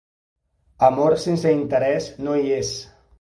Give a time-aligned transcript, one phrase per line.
[0.87, 2.73] Amor sense interès no hi és.